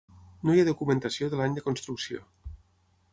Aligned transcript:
No 0.49 0.53
hi 0.55 0.61
ha 0.61 0.65
documentació 0.69 1.29
de 1.33 1.39
l'any 1.41 1.57
de 1.59 1.65
construcció. 1.67 2.23